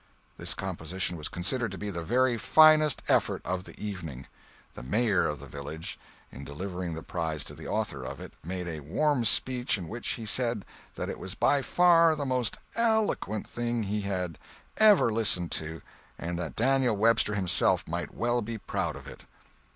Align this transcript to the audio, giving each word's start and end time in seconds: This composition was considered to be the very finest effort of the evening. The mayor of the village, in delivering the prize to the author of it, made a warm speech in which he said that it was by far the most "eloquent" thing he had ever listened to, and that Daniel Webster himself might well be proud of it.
This 0.39 0.55
composition 0.55 1.15
was 1.15 1.29
considered 1.29 1.71
to 1.73 1.77
be 1.77 1.91
the 1.91 2.01
very 2.01 2.35
finest 2.35 3.03
effort 3.07 3.39
of 3.45 3.65
the 3.65 3.79
evening. 3.79 4.25
The 4.73 4.81
mayor 4.81 5.27
of 5.27 5.39
the 5.39 5.45
village, 5.45 5.99
in 6.31 6.43
delivering 6.43 6.95
the 6.95 7.03
prize 7.03 7.43
to 7.43 7.53
the 7.53 7.67
author 7.67 8.03
of 8.03 8.19
it, 8.19 8.33
made 8.43 8.67
a 8.67 8.79
warm 8.79 9.23
speech 9.23 9.77
in 9.77 9.87
which 9.87 10.07
he 10.17 10.25
said 10.25 10.65
that 10.95 11.07
it 11.11 11.19
was 11.19 11.35
by 11.35 11.61
far 11.61 12.15
the 12.15 12.25
most 12.25 12.57
"eloquent" 12.75 13.47
thing 13.47 13.83
he 13.83 14.01
had 14.01 14.39
ever 14.77 15.13
listened 15.13 15.51
to, 15.51 15.83
and 16.17 16.39
that 16.39 16.55
Daniel 16.55 16.97
Webster 16.97 17.35
himself 17.35 17.87
might 17.87 18.11
well 18.11 18.41
be 18.41 18.57
proud 18.57 18.95
of 18.95 19.05
it. 19.05 19.25